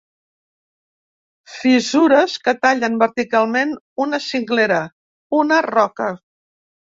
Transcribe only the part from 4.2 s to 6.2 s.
cinglera, una roca.